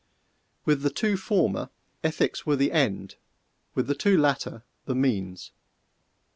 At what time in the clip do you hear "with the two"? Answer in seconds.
0.65-1.15, 3.75-4.17